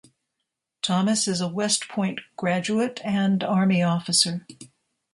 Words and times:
Thomas 0.81 1.27
is 1.27 1.41
a 1.41 1.47
West 1.47 1.87
Point 1.87 2.21
graduate 2.35 2.99
and 3.05 3.43
Army 3.43 3.83
officer. 3.83 4.47